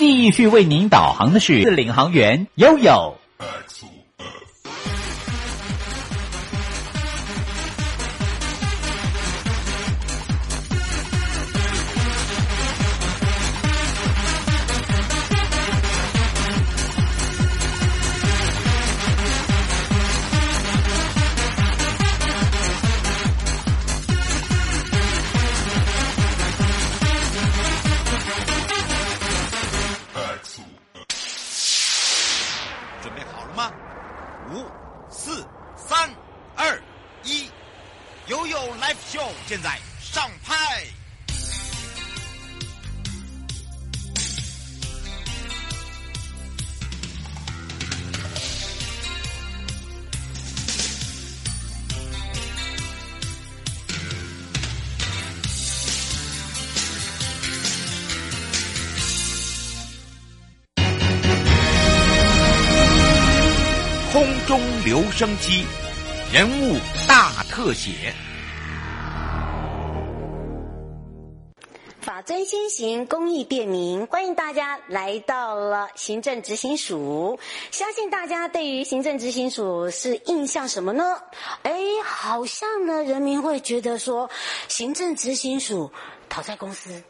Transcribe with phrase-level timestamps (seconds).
[0.00, 3.19] 继续为您导航的是领航员悠悠。
[64.90, 65.64] 留声机，
[66.32, 68.12] 人物大特写。
[72.00, 74.04] 法尊先行，公益便民。
[74.08, 77.38] 欢迎大家来到了行政执行署。
[77.70, 81.04] 相信大家对于行政执行署是印象什么呢？
[81.62, 81.72] 哎，
[82.04, 84.28] 好像呢，人民会觉得说，
[84.66, 85.92] 行政执行署
[86.28, 87.00] 讨债公司。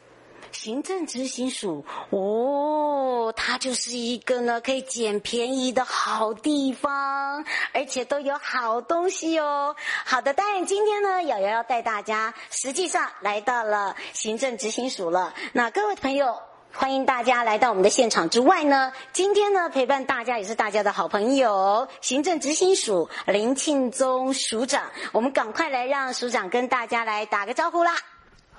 [0.63, 9.75] 行政执行署哦，它就是一个呢可以捡便宜的好地方，而且都有好东西哦。
[10.05, 15.33] 好的，当然今天呢，瑶瑶要带大家实际上来到了行政执行署了。
[15.55, 16.39] 那各位朋友，
[16.75, 24.91] 欢迎大家来到我们的现场之外呢，今天呢陪伴大家也是大家的好朋友，行政执行署林庆宗署长。
[25.13, 27.95] 我们赶快来让署长跟大家来打个招呼啦。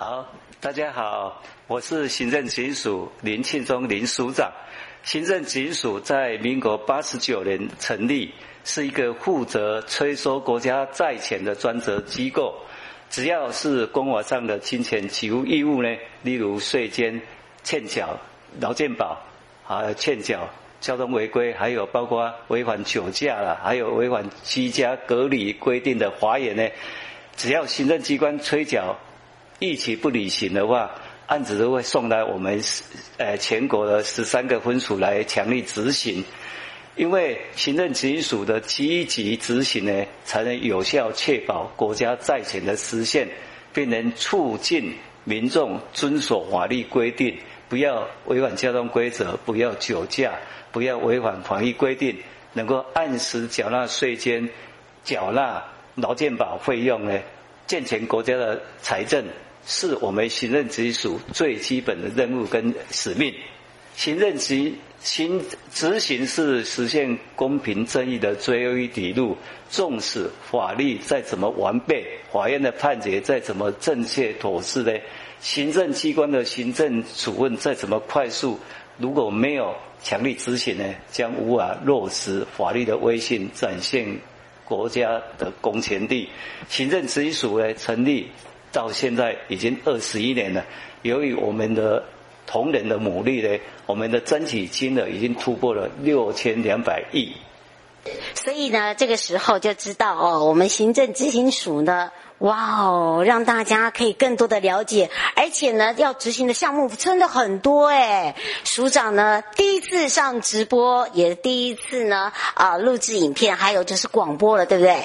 [0.04, 0.26] 好，
[0.60, 4.52] 大家好，我是行政警署林庆宗林署长。
[5.04, 12.56] 行政警署在民国八十九年成立，是一个负责催收国家债权的专责机构。
[13.12, 17.22] 只要是公法上的金钱给付义务呢，例如税捐、
[17.62, 18.20] 欠缴
[18.60, 19.22] 劳健保，
[19.64, 26.68] 还有欠缴交通违规，还有包括违反酒驾了，还有违反居家隔离规定的罚锾呢，
[27.36, 28.98] 只要行政机关催缴。
[29.62, 30.90] 逾期不履行的话，
[31.28, 32.60] 案子都会送来我们
[33.18, 36.26] 呃全国的十三个分署来强力执行。
[36.96, 43.30] 因为行政执行署的积极执行呢，才能有效确保国家债权的实现，
[43.72, 44.96] 并能促进
[45.26, 47.38] 民众遵守法律规定，
[47.70, 50.34] 不要违反交通规则，不要酒驾，
[50.72, 52.18] 不要违反防疫规定，
[52.54, 54.50] 能够按时缴纳税金、
[55.04, 57.20] 缴纳劳健保费用呢，
[57.68, 59.24] 健全国家的财政。
[59.66, 63.34] 是我们行政直属最基本的任务跟使命。
[63.96, 69.38] 行政执行执行是实现公平正义的最后一底路。
[69.70, 74.92] 纵使法律再怎么完备，法院的判决再怎么正确妥适呢？
[75.40, 78.60] 行政机关的行政处分再怎么快速，
[78.98, 79.74] 如果没有
[80.04, 84.20] 强力执行呢，将无法落实法律的威信，展现
[84.66, 86.28] 国家的公权力。
[86.68, 88.28] 行政执行署呢成立。
[88.72, 90.66] 到现在已经二十一年了，
[91.02, 92.04] 由于我们的
[92.46, 97.34] 同仁的努力呢，我们的争取金额已经突破了六千两百亿。
[98.34, 102.12] 所以呢，这个时候就知道哦，我们行政执行署呢。
[102.42, 108.36] 哇哦，让大家可以更多的了解，而且呢，要执行的项目真的很多哎。
[108.64, 115.04] 署长呢，第一次上直播，也第一次呢啊录制影片，还有就是广播了，对不对？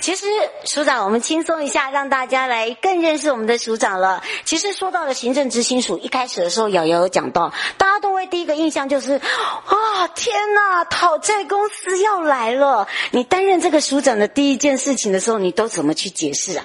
[0.00, 0.26] 其实
[0.64, 4.22] 署长，我们轻松一下，让大家来更认识我们的署长了。
[4.44, 12.86] 其实说到了行政执行署，一开始的时候，瑶瑶有讲到，大家都会第一个印象就是啊，天呐，讨债公司要来了。
[13.10, 16.64] 你担任这个署长的第一件事情的时候，你都怎么去解释啊？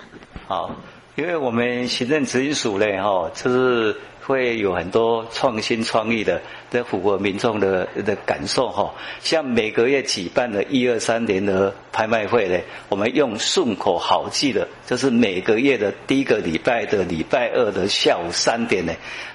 [0.52, 0.76] 好，
[1.16, 3.96] 因为我们行政执行署呢，哈，就是
[4.26, 8.94] 会有很多创新创意的，在符合民众的的感受，哈。
[9.22, 12.60] 像每个月举办的一二三联合拍卖会呢，
[12.90, 18.94] 我们用顺口好记的，就是每个月的第一个礼拜的礼拜二的下午三点呢，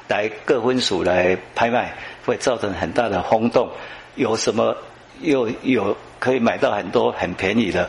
[0.08, 1.96] 来各分署来拍卖，
[2.26, 3.70] 会造成很大的轰动。
[4.16, 4.76] 有什么
[5.22, 7.88] 又有可以买到很多很便宜的。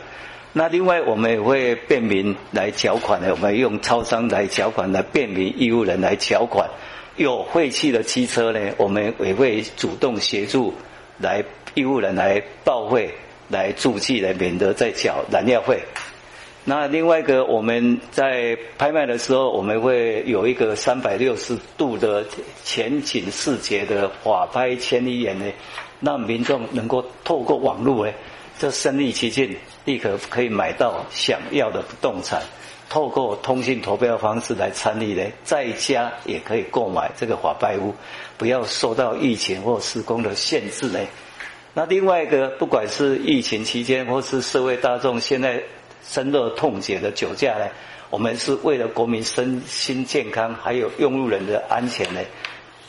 [0.58, 6.68] 那另外，我们也会便民来缴款的，我们用超商来缴款，来便民义务人来缴款。
[7.14, 10.74] 有废弃的汽车呢，我们也会主动协助
[11.18, 11.44] 来
[11.74, 13.14] 义务人来报废、
[13.48, 15.78] 来注记，来免得再缴燃料费。
[16.64, 22.26] 那另外一个，我们在拍卖的时候，我们会有一个三百六十度的
[22.64, 25.44] 全景视觉的法拍千里眼呢，
[26.00, 28.12] 让民众能够透过网络呢，
[28.58, 32.42] 这身历其境，立刻可以买到想要的不动产。
[32.88, 37.94] 透过通信投标方式来参与呢，在家也可以购买这个法拍屋，
[38.36, 40.98] 不要受到疫情或施工的限制呢。
[41.74, 45.62] 那另外一个，不管是疫情期间或是社会大众现在。
[46.00, 47.68] 深恶痛绝的酒驾呢，
[48.08, 52.20] 我们是为了国民身心健康，还有用路人的安全呢。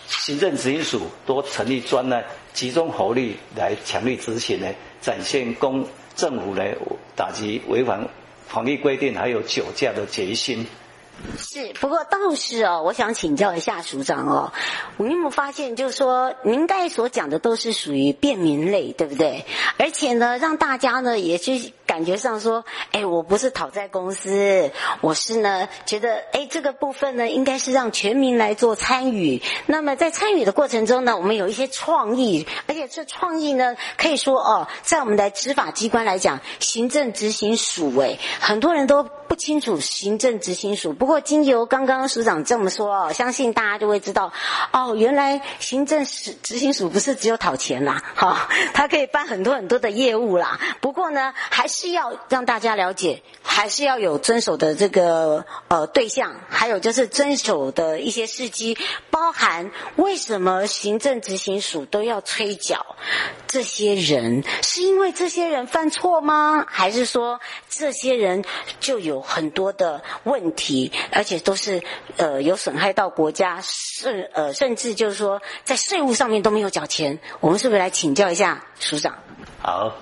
[0.09, 4.67] 行政执行署多成立专案，集中火力来强力执行呢，
[5.01, 5.85] 展现公
[6.15, 6.75] 政府来
[7.15, 8.07] 打击违反
[8.47, 10.65] 防疫规定还有酒驾的决心。
[11.37, 14.53] 是，不过倒是哦，我想请教一下署长哦，
[14.97, 19.45] 我有没有发现，就是说您刚才所讲的都是属于便民类，对不对？
[19.77, 22.63] 而且呢，让大家呢也去感觉上说，
[22.93, 29.41] 哎，我不是讨债公司，我是呢觉得，哎，这个部分呢应该是让全民来做参与。
[29.65, 41.09] 那么在参与的过程中呢，我们有一些创意，而且这创意呢可以说哦，在我们的执法机关来讲，行政执行署，哎，很多人都不清楚行政执行署不。
[41.09, 44.31] 过，经由刚刚署长这么说哦，相信大家就会知道
[44.71, 48.37] 哦，原来行政执执行署不是只有讨钱啦， 哈、哦，
[48.75, 50.59] 它可以办很多很多的业务啦。
[50.81, 58.77] 不过呢，还是要让大家了解，还是要有遵守的这个呃对象，还有就是遵守的一些事迹，
[59.09, 62.85] 包含为什么行政执行署都要催缴
[63.47, 66.65] 这些人，是因为这些人犯错吗？
[66.67, 68.45] 还是说这些人
[68.79, 70.91] 就有很多的问题？
[71.11, 71.81] 而且都是
[72.17, 79.13] 呃有损害到国家，甚呃甚至就是说在税务上面都没有缴钱，我们是不是来请教一下署长？
[79.61, 79.95] 好，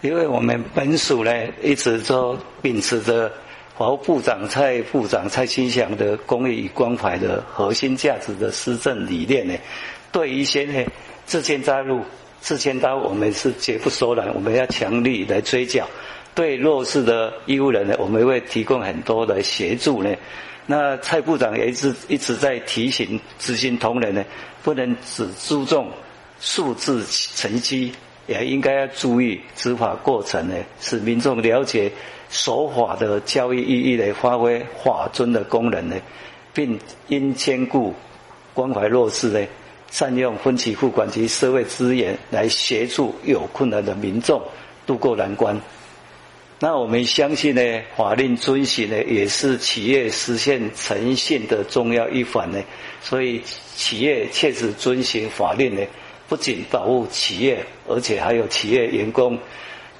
[0.00, 1.32] 因为我们本署呢
[1.62, 3.30] 一直都秉持着
[3.76, 9.54] 法务部长蔡部长蔡清祥的公益与关怀的核心价值的施政理念呢，
[10.12, 10.84] 对一些呢
[11.26, 12.02] 自签加入
[12.40, 15.88] 自签加入我们是绝不手软，我们要强力来追缴。
[16.34, 20.12] 对弱势的义务人呢，我们会提供很多的协助呢。
[20.66, 24.24] 那蔡部长也一直一直在提醒执行同仁呢，
[24.62, 25.90] 不能只注重
[26.40, 27.92] 数字成绩，
[28.26, 31.92] 也应该要注意执法过程呢，使民众了解
[32.30, 35.96] 守法的教育意义来发挥法尊的功能呢，
[36.52, 37.94] 并应兼顾
[38.54, 39.46] 关怀弱势呢，
[39.90, 44.42] 善用分期付款及社会资源来协助有困难的民众
[44.86, 45.60] 渡过难关。
[46.64, 47.60] 那我们相信呢，
[47.94, 52.58] 法令遵循呢，也是企业实现诚信的重要一环呢。
[53.02, 53.42] 所以，
[53.76, 55.82] 企业切实遵循法令呢，
[56.26, 59.38] 不仅保护企业，而且还有企业员工，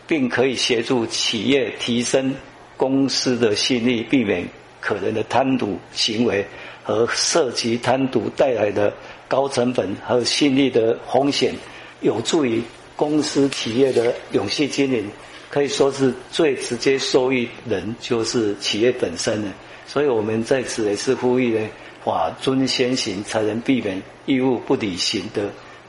[0.06, 2.34] 并可以协助企业提升
[2.78, 4.49] 公司的信誉，避免
[4.81, 6.43] 可能的贪渎行为
[6.82, 8.90] 和涉及贪渎带来的
[9.28, 11.52] 高成本和信誉的风险，
[12.00, 12.62] 有助于
[12.96, 15.06] 公司企业的永续经营。
[15.54, 19.52] 可以说是最直接受益人就是企业本身了，
[19.86, 21.68] 所以我们在此也是呼吁呢，
[22.04, 25.44] 法遵先行，才能避免义务不履行的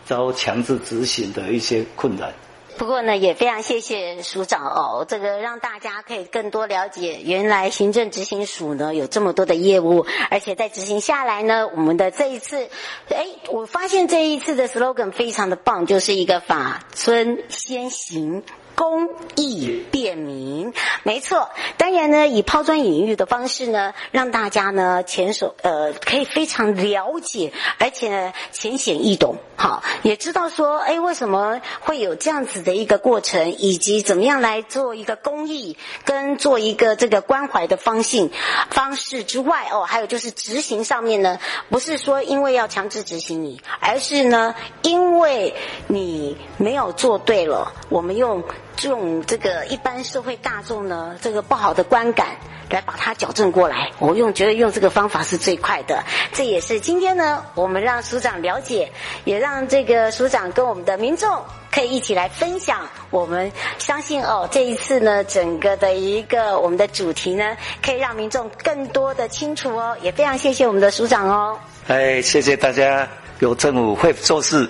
[0.05, 2.31] 遭强制执行的一些困难。
[2.77, 12.69] 不过呢，也非常谢谢署长哦，这个让大家可以更多了解，原来行政执行署呢有这么多的业务，而且在执行下来呢，我们的这一次，
[13.09, 18.43] 哎，我发现这一次的 slogan 非常的棒，就是一个法遵先行。
[18.75, 21.49] 公益便民，没错。
[21.77, 38.29] 当然呢，以抛砖引玉的方式呢，让大家呢前手呃可以非常了解，而且呢浅显易懂，好，也知道说，哎，为什么会有这样子的一个过程，以及怎么样来做一个公益，跟做一个这个关怀的方性
[38.69, 41.39] 方式之外，哦，还有就是执行上面呢，
[41.69, 45.53] 不是说因为要强制执行你，而是呢，因为
[45.87, 48.43] 你没有做对了，我们用。
[48.83, 52.35] 用这个一般社会大众呢，这个不好的观感
[52.69, 53.91] 来把它矫正过来。
[53.99, 56.03] 我用觉得用这个方法是最快的。
[56.33, 58.91] 这也是今天呢，我们让署长了解，
[59.23, 61.41] 也让这个署长跟我们的民众
[61.71, 62.87] 可以一起来分享。
[63.09, 69.97] 我们相信哦，这一次呢，整个的一个我们的主题呢，可以让民众更多的清楚哦。
[70.01, 71.57] 也非常谢谢我们的署长哦。
[71.87, 73.07] 哎，谢谢大家，
[73.39, 74.69] 有政府会做事。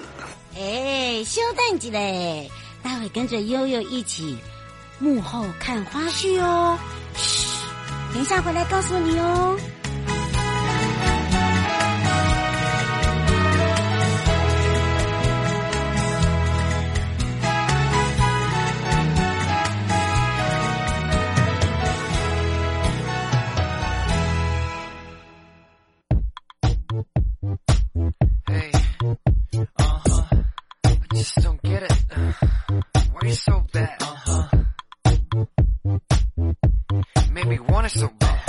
[0.55, 1.91] 哎，稍等一
[2.47, 2.64] 下。
[2.85, 4.37] 待会跟着悠悠一起
[4.99, 6.77] 幕后看花絮哦，
[7.15, 7.47] 嘘，
[8.13, 9.57] 等一下回来告诉你哦。
[33.25, 34.01] want it so bad.
[34.01, 34.47] Uh-huh.
[37.67, 38.39] Want it so bad.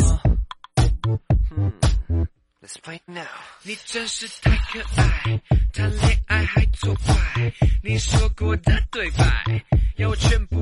[1.49, 2.23] Hmm.
[2.63, 3.25] Let's play now.
[3.63, 5.41] 你真是太可爱，
[5.73, 7.53] 谈恋爱还作怪。
[7.83, 9.65] 你说过的对白，
[9.97, 10.56] 要我全部。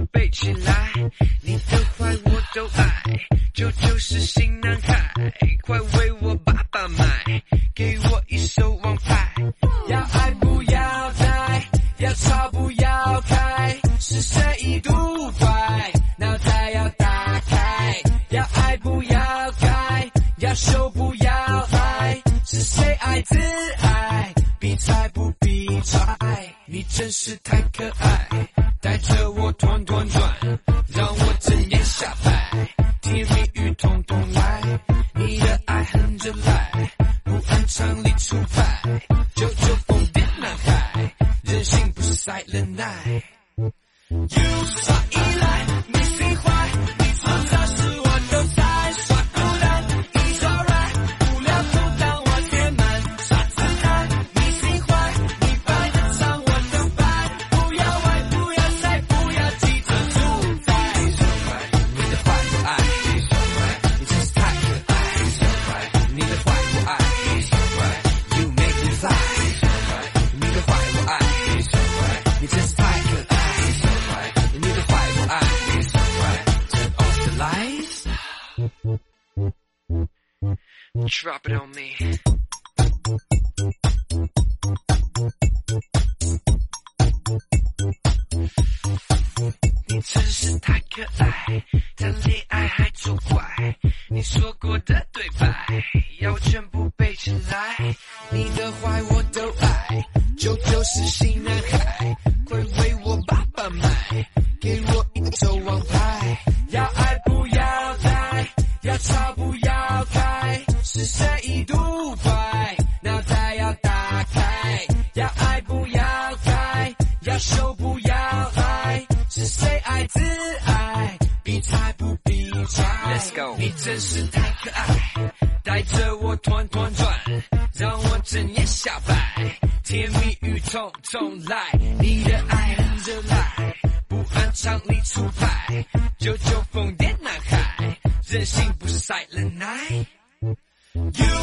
[136.18, 139.40] 九九疯癫男孩，任性不晒了。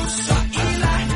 [0.10, 1.11] 耍依赖。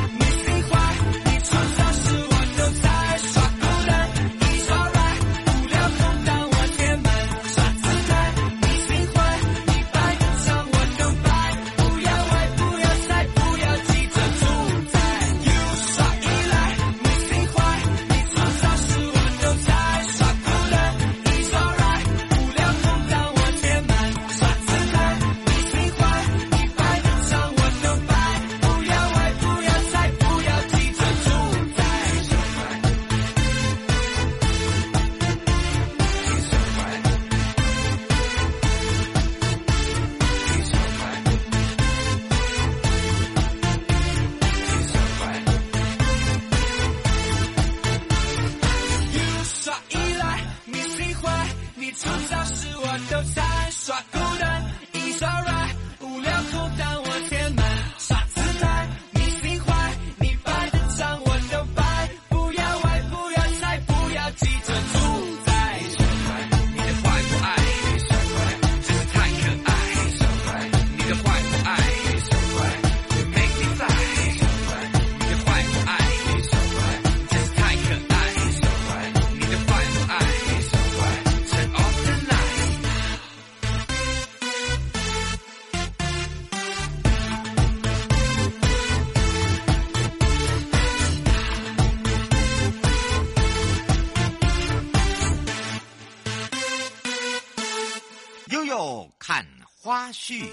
[98.66, 99.46] 又看
[99.80, 100.50] 花絮。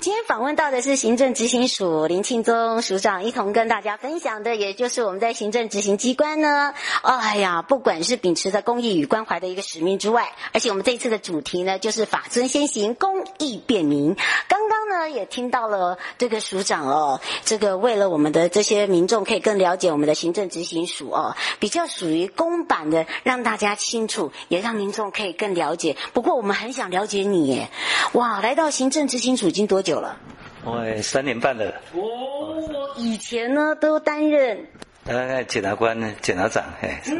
[0.00, 14.16] 今天访问到的是行政执行署林庆宗署长，一同跟大家分享的也就是我们在行政执行机关呢，哎呀，不管是秉持着公益与关怀的一个使命之外，而且我们这一次的主题呢，就是法尊先行，公益便民。
[14.48, 25.98] 刚刚呢也听到了这个署长哦，这个为了我们的这些民众可以更了解我们的行政执行署哦，比较属于公版的，让大家清楚，也让民众可以更了解。
[26.14, 27.68] 不过我们很想了解你耶，
[28.12, 29.89] 哇，来到行政执行署已经多久？
[29.90, 30.16] 久了？
[30.62, 31.66] 我，三年半了。
[31.94, 34.68] 哦，我以前呢都担任。
[35.06, 37.16] 呃，检察官、检察长，哎，嗯，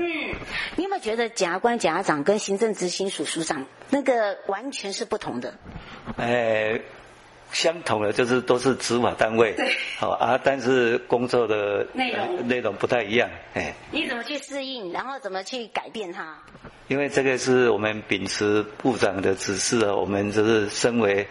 [0.76, 5.52] 你有没有觉得检察官、检察长跟行政执行署署长那个完全是不同的？
[6.16, 6.80] 哎，
[7.50, 16.38] 相同的就是都是执法单位，对，好啊，但是工作的内容、内容不太一样，哎，你怎么去适应，然后怎么去改变它？
[16.86, 21.26] 因为这个是我们秉持部长的指示啊，我们就是身为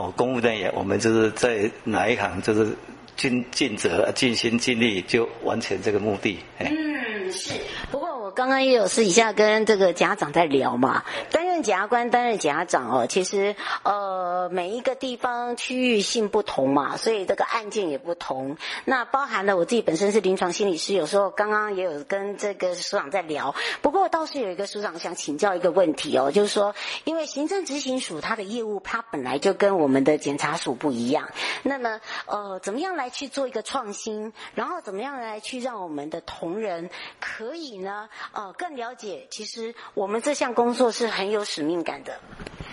[0.00, 2.74] 哦公务人员，我们就是在哪一行就是
[3.20, 6.38] 尽尽责、尽心尽力就完成这个目的。
[6.58, 7.52] 嗯，是。
[7.90, 11.04] 不过我刚刚也有私底下跟这个家长在聊嘛。
[11.30, 18.56] 担任检察官担任检察长哦，其实呃每一个地方区域性不同嘛，所以这个案件也不同。
[18.86, 23.54] 那包含了我自己本身是临床心理师，有时候刚刚也有跟这个署长在聊。
[23.82, 26.74] 不过倒是有一个署长想请教一个问题哦，就是说，
[27.04, 31.28] 因为行政执行署它的业务它本来就跟我们的检察署不一样，
[31.62, 36.88] 那么呃怎么样来去做一个创新，然后怎么样来去让我们的同仁
[37.20, 41.44] 可以呢呃更了解，其实我们这项工作是很有。
[41.50, 42.16] 使命感的，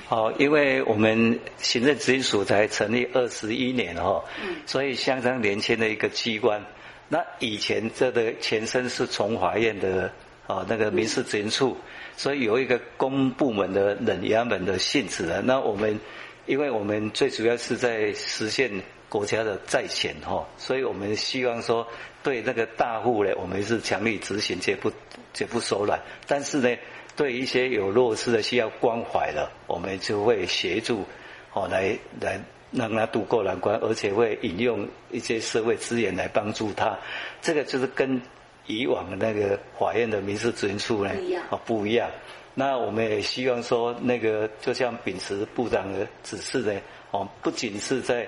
[0.08, 6.64] 好，因为我们行政执行署才成立二十一年哈，嗯，所以相当年轻的一个机关。
[7.10, 10.12] 那以前这的前身是从法院的
[10.46, 11.76] 啊那个民事执行处，
[12.16, 15.42] 所以有一个公部门的冷衙门的性质的。
[15.42, 16.00] 那我们，
[16.46, 18.70] 因为我们最主要是在实现
[19.10, 21.88] 国家的债权哈，所以我们希望说
[22.24, 24.92] 对那个大户呢，我们是强力执行，绝不
[25.34, 26.00] 绝不手软。
[26.28, 26.78] 但是呢。
[27.18, 31.04] 对一些有弱势的需要关怀的，我们就会协助，
[31.52, 36.96] 哦，来来让他渡过难关，而且会引用一些社会资源来帮助他。
[37.42, 38.22] 这个就是跟
[38.68, 41.10] 以往的那个法院的民事执行处呢，
[41.50, 42.08] 哦不一样。
[42.54, 48.28] 那我们也希望说，那个就像秉持部长的指示呢，哦，不仅是在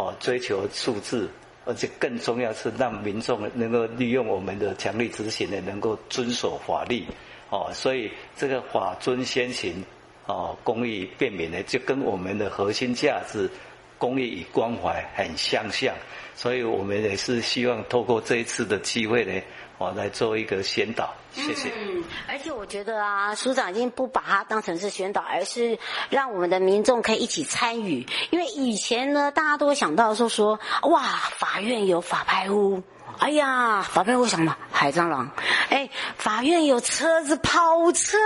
[0.00, 1.28] 哦追求数字，
[1.66, 7.04] 而且更重要是让民众能够利用我们的强力执行呢，能够遵守法律。
[7.50, 9.84] 哦，所以这个法遵先行，
[10.24, 13.50] 哦，公益便民呢，就跟我们的核心价值
[13.98, 15.94] 公益与关怀很相像，
[16.34, 19.38] 所以我们也是希望透过这一次的机会呢，
[19.80, 21.70] 我，来做一个宣导，谢谢。
[21.70, 25.78] 嗯，而且我觉得啊，署长已经不把它当成是宣导，而是
[26.10, 31.00] 让我们的民众可以一起参与，因为以前呢，大家都会想到说说，哇，
[31.38, 32.82] 法院有法拍屋。
[33.20, 35.30] 哎呀，法拍屋想么，海蟑螂。
[35.70, 38.18] 哎，法院有车子跑车，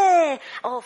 [0.00, 0.35] 哎，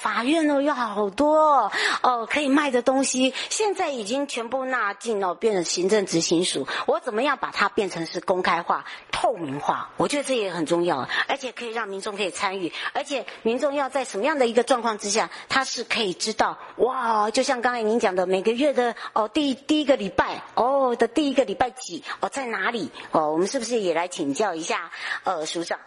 [0.00, 1.70] 法院哦有好多
[2.02, 6.66] 哦可以卖的东西，现在已经全部纳进哦，变成行政执行署。
[6.86, 9.90] 我怎么样把它变成是公开化、透明化？
[9.98, 23.30] 我觉得这也很重要，而且可以让民众可以参与，而且民众要在什么样的一个状况之下，他是可以知道哇，就像刚才您讲的，每个月的哦第第一个礼拜哦的第一个礼拜几哦在哪里哦。
[23.32, 24.90] 我们是不是也来请教一下，
[25.24, 25.78] 呃，署长？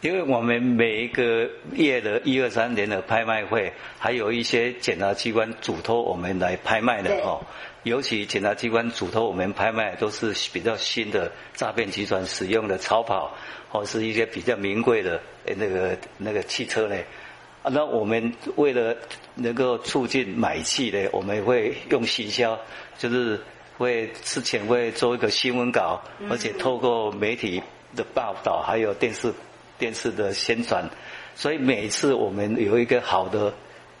[0.00, 7.42] 因为我们每一个月的一二三年的拍卖会，还有一些检察机关嘱托我们来拍卖的哦。
[7.82, 13.34] 尤其检察机关嘱托我们拍卖，都是比较新的诈骗集团使用的超跑，
[13.68, 17.04] 或是一些比较名贵的那个那个汽车嘞。
[17.62, 18.96] 啊，那我们为了
[19.34, 22.58] 能够促进买气呢，我们会用行销，
[22.98, 23.40] 就是。
[23.78, 27.62] 会之前会做一个新闻稿，而且透过媒体
[27.96, 29.32] 的报道，还有电视
[29.80, 30.88] 电视的宣传，
[31.34, 33.52] 所以每次我们有一个好的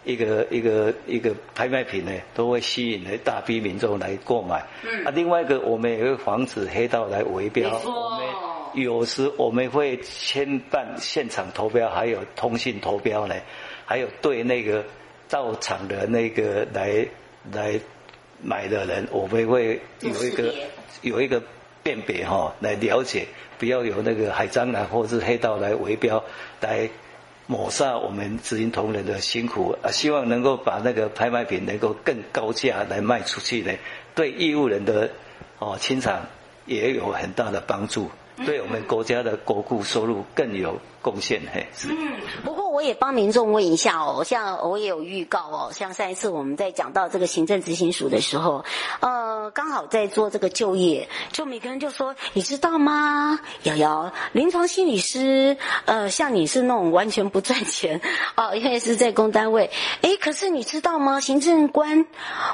[0.04, 4.64] 一个一个一个拍卖品呢，都会吸引了大批民众来购买。
[4.84, 5.04] 嗯。
[5.04, 7.80] 啊，另外一个我们也会防止黑道来围标。
[8.74, 13.34] 有时我们会牵办现场投标，还有通信投标呢，
[13.84, 14.84] 还有对那个
[15.28, 17.08] 到场的那个来
[17.50, 17.80] 来。
[18.42, 20.54] 买的人，我们会有一个
[21.02, 21.42] 有一个
[21.82, 23.26] 辨别哈，来了解，
[23.58, 26.22] 不要有那个海蟑螂或是黑道来围标，
[26.60, 26.88] 来
[27.46, 29.90] 抹杀我们执行同仁的辛苦啊！
[29.90, 33.72] 希望能够把那个拍卖品能够更高价来卖出去呢，
[34.14, 35.10] 对义务人的
[35.58, 36.26] 哦清偿
[36.66, 38.10] 也有很大的帮助，
[38.46, 41.66] 对我们国家的国库收入更有贡献嘿。
[41.88, 42.70] 嗯，不过。
[42.70, 48.64] 我也帮民众问一下哦，像我也有预告哦，像上一次我们在讲到这个行政执行署的时候，
[49.00, 53.40] 呃，刚好在做这个就业，就每个人就说，你知道吗？
[53.64, 58.00] 瑶瑶，临床心理师，呃，像你是那种完全不赚钱
[58.36, 59.68] 哦，因为是在公单位，
[60.02, 61.20] 诶，可是你知道吗？
[61.20, 62.06] 行政官，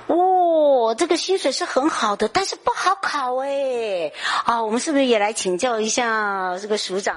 [0.07, 4.13] 哇、哦，这个薪水是很好的，但是不好考诶。
[4.45, 7.17] 啊、我们是不是也来请教一下这个署长？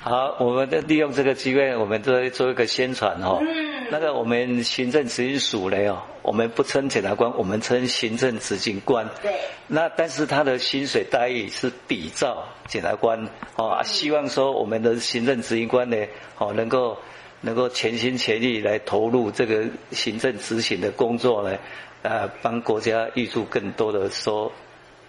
[0.00, 3.38] 好，我们的利用这个机会，我们做做一个宣传哦。
[3.40, 3.86] 嗯。
[3.90, 9.08] 那个我们行政执行署呢哦，我们不称检察官，我们称行政执行官。
[9.22, 9.32] 对。
[9.66, 15.96] 那但是他的薪水待遇是比照检察官哦，希望说我们的行政执行官呢
[16.38, 16.96] 哦能够
[17.40, 21.58] 能够全心全意来投入这个行政执行的工作呢，
[22.02, 24.52] 呃，帮国家预祝更多的收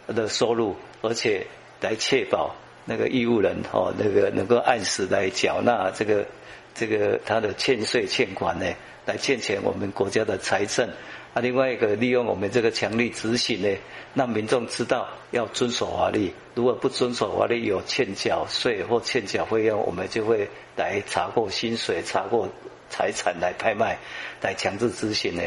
[0.07, 1.45] 的收入，而且
[1.79, 2.55] 来确保。
[2.85, 6.25] 那个义务人哦，那个能够按时来缴纳这个
[6.73, 8.65] 这个他的欠税欠款呢，
[9.05, 10.89] 来欠钱我们国家的财政。
[11.31, 13.77] 啊，另外一个利用我们这个强力执行呢，
[14.15, 16.33] 让民众知道要遵守法律。
[16.55, 22.49] 如果不遵守法律，有欠缴税或欠缴费用，我们就会来查扣薪水、查扣
[22.89, 23.99] 财产来拍卖，
[24.41, 25.43] 来强制执行呢，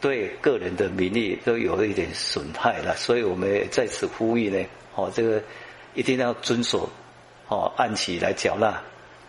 [0.00, 2.94] 对个人的名誉都有一点损害了。
[2.96, 5.42] 所以我们在此呼吁呢，哦，这个。
[5.94, 6.88] 一定要遵守，
[7.48, 8.82] 哦，按期来缴纳，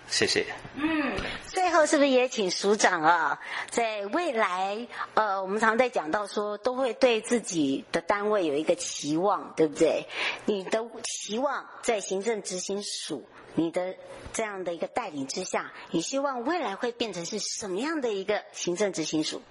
[0.08, 0.46] 谢谢。
[0.76, 1.14] 嗯，
[1.48, 10.06] 最后是不是也请署长啊，在未来，呃，我们常在讲到说，都会对自己的单位有一个期望，对不对？
[10.46, 13.24] 你的期望在行政执行署，
[13.54, 13.96] 你的
[14.34, 19.42] 这样的一个带领之下，你希望未来会变成是什么样的一个行政执行署？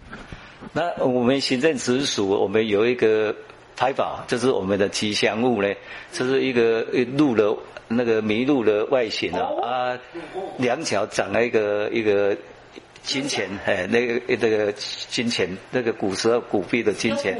[0.72, 3.34] 那我们行政执行署，我们有一个。
[3.76, 5.68] 拍宝，这是我们的吉祥物呢，
[6.12, 7.56] 这是一个鹿的
[7.88, 9.98] 那个麋鹿的外形啊，啊，
[10.58, 12.36] 两脚长了一个一个
[13.02, 17.36] 金钱，哎，那个那个金钱，那个古时候古币的金钱，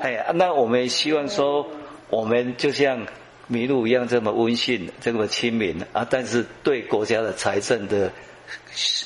[0.00, 1.68] 哎，那我们希望说，
[2.08, 3.06] 我们就像
[3.50, 8.10] 麋鹿一样这么温驯，这么亲民啊，但是对国家的财政的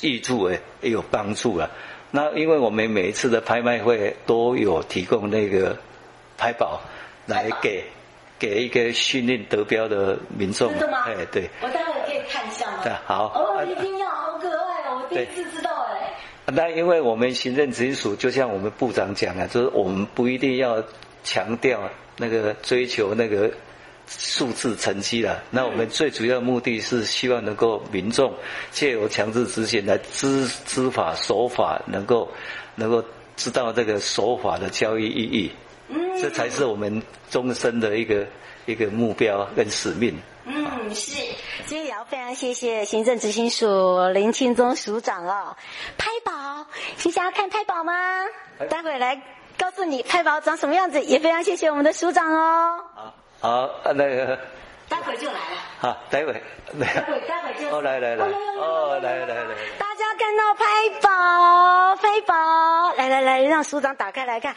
[0.03, 1.69] 益处哎也有帮助啊。
[2.13, 5.77] 那因为我们每一次的拍卖会都有提供那个。
[6.40, 6.81] 拍宝
[7.26, 7.85] 来给
[8.38, 11.05] 给一个训练得标的民众，真的吗？
[11.07, 11.50] 哎，对。
[11.61, 12.79] 我待会可以看一下吗？
[12.83, 13.26] 对，好。
[13.35, 15.03] 哦，一定要，好可爱哦！
[15.03, 16.14] 我第一次知道哎。
[16.46, 20.83] 那因为我们行政执行署，就像我们部长讲啊，就是我们不一定要
[21.22, 21.79] 强调
[22.16, 23.53] 那个追求那个
[24.07, 25.42] 数字成绩了。
[25.50, 28.33] 那我们最主要的目的是希望能够民众
[28.70, 32.26] 借由强制执行来知知法守法，能够
[32.76, 33.05] 能够
[33.37, 35.53] 知道这个守法的教育意义。
[35.90, 38.26] 嗯，这才是我们终身的一个
[38.66, 40.16] 一个目标跟使命。
[40.44, 41.22] 嗯，是，
[41.66, 45.57] 今天也要非常谢谢行政执行署林庆忠署长哦。
[45.98, 46.66] 拍宝，
[47.05, 47.92] 你想要看拍宝吗？
[48.68, 49.20] 待会来
[49.59, 51.00] 告诉你拍宝长什么样子。
[51.03, 52.85] 也非常谢谢我们的署长哦。
[52.94, 54.38] 好，好，那个。
[54.90, 55.57] 待会就来了。
[55.79, 56.33] 好，待会。
[56.79, 57.68] 待会，待会就。
[57.70, 58.26] 哦，来来来。
[58.26, 59.55] 哦，来来来。
[59.79, 60.64] 大家看到拍
[61.00, 64.57] 宝，拍宝，来来来，让署长打开来看。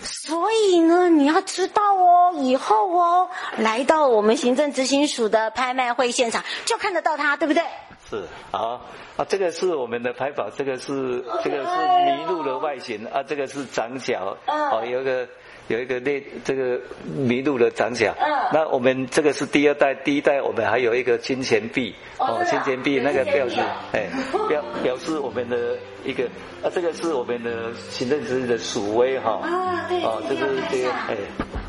[0.00, 7.64] 所以呢，你要知道哦，以后哦，来到我们行政执行署的拍卖会现场，就看得到它，对不对？
[8.08, 8.80] 是，啊
[9.16, 15.28] 啊，这个是我们的拍宝，这个是这个是麋鹿的外形啊，这个是长角，哦，有一个。
[15.70, 16.80] 有一个那这个
[17.16, 23.60] 麋鹿的长角，嗯，那我们这个是第二代，第一代我们还有一个金钱币，哦，金钱币那个表示，
[23.92, 24.08] 哎，
[24.48, 26.24] 表表示我们的一个，
[26.60, 31.16] 啊，这个是我们的行政执行的鼠威哈，啊，对，哦，这个这个，哎，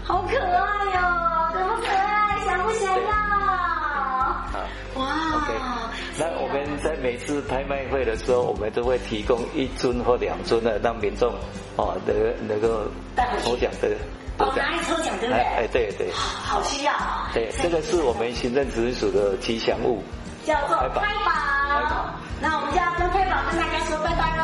[0.03, 3.30] 好可爱哟，怎么可爱，想不想要？
[4.93, 5.07] 好，哇
[5.37, 5.53] ，OK，
[6.17, 11.33] 那我们在每次拍卖会的时候，我们都会提供一尊或两尊的，让民众。
[11.77, 12.83] 哦，能能够
[13.43, 13.95] 抽奖的，
[14.37, 15.41] 哦，拿来抽奖对不对？
[15.41, 16.11] 哎，对对。
[16.13, 16.93] 好需要。
[17.33, 20.03] 对，这个是我们行政直属的吉祥物，
[20.45, 20.75] 叫做。
[20.77, 22.13] 拍宝。
[22.41, 24.43] 那我们就要跟拍宝跟大家说拜拜喽，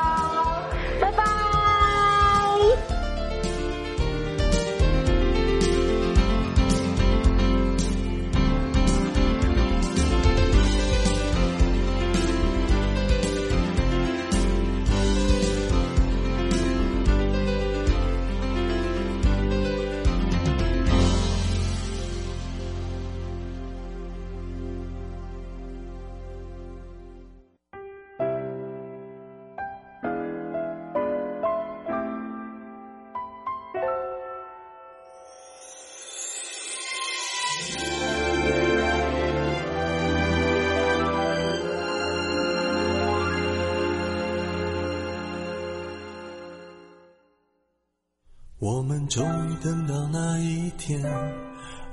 [48.60, 51.00] 我们终于等到那一天，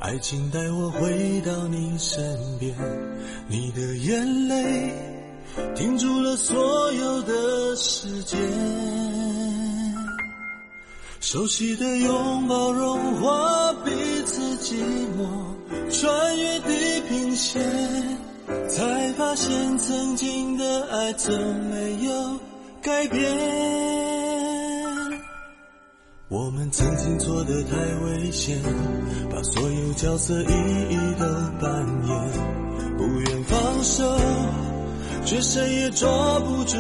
[0.01, 2.75] 爱情带我回到你身边，
[3.47, 4.91] 你的眼泪
[5.75, 8.41] 停住了所有的时间，
[11.21, 13.91] 熟悉的拥抱融化彼
[14.25, 14.75] 此寂
[15.19, 15.29] 寞，
[15.91, 17.63] 穿越地平线，
[18.71, 21.31] 才发现曾经的爱总
[21.67, 22.39] 没有
[22.81, 24.14] 改变。
[26.35, 28.61] 我们曾经做的太危险，
[29.31, 31.25] 把所有角色一一都
[31.61, 34.19] 扮演，不愿放手，
[35.25, 36.09] 却谁也抓
[36.41, 36.77] 不住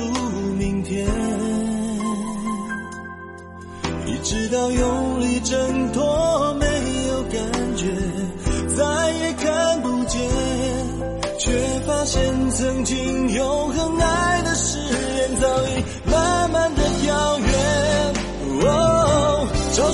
[0.59, 1.07] 明天。
[4.09, 6.04] 一直到用力挣脱，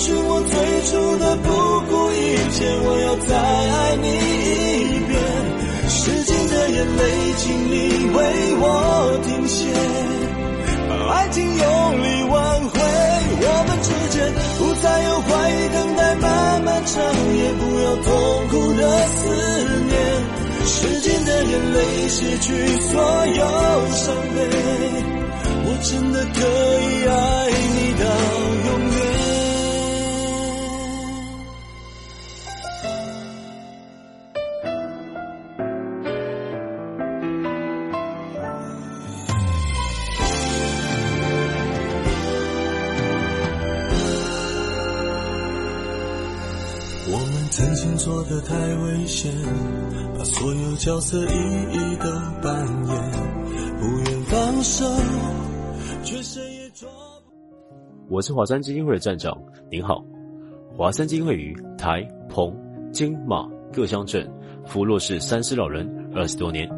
[0.01, 0.57] 哦，找寻我最
[0.89, 1.49] 初的不
[1.91, 2.17] 顾一
[2.53, 5.13] 切，我要再爱你一遍。
[5.91, 7.03] 时间的眼泪，
[7.37, 8.19] 请你为
[8.57, 8.65] 我
[9.27, 9.69] 停歇，
[10.89, 11.59] 把爱情用
[12.03, 12.81] 力挽回。
[13.43, 14.25] 我们之间
[14.59, 16.25] 不再有怀疑、等待、漫
[16.65, 16.97] 漫长
[17.37, 18.09] 夜，不要痛
[18.49, 19.19] 苦的思
[19.85, 19.95] 念。
[20.65, 22.49] 时间的眼泪，洗去
[22.89, 23.45] 所有
[23.93, 24.49] 伤悲。
[25.63, 26.41] 我真的可
[26.81, 27.13] 以爱
[27.75, 28.05] 你到
[47.97, 49.31] 做的太危险，
[50.17, 52.11] 把所有角色一一都
[52.43, 53.13] 扮演，
[53.79, 54.85] 不愿放手。
[56.03, 56.89] 却谁也抓
[58.09, 59.37] 不我是华山基金会的站长，
[59.71, 60.03] 您好。
[60.77, 62.55] 华山基金会于台、澎、
[62.93, 64.27] 金、马各乡镇
[64.65, 66.69] 扶弱势三失老人二十多年，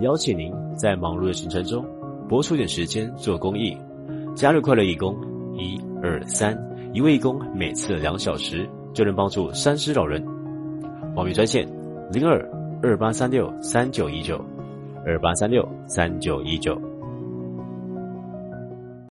[0.00, 1.84] 邀请您在忙碌的行程中
[2.28, 3.76] 拨出点时间做公益，
[4.34, 5.14] 加入快乐义工
[5.56, 6.58] 一二三，
[6.94, 10.22] 一位义工每次两小时就能帮助三失老人。
[11.14, 11.66] 报名专线
[12.10, 12.40] 零二
[12.82, 14.42] 二八三六三九一九
[15.06, 16.91] 二八三六三九一九。